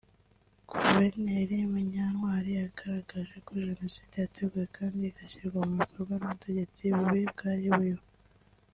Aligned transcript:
Guverineri 0.69 1.57
Munyantwari 1.71 2.51
yagaragaje 2.61 3.35
ko 3.45 3.51
Jenoside 3.67 4.15
yateguwe 4.23 4.65
kandi 4.77 5.01
igashyirwa 5.03 5.59
mu 5.67 5.73
bikorwa 5.81 6.13
n’ubutegetsi 6.17 6.83
bubi 6.95 7.21
bwari 7.33 7.67
buriho 7.75 8.01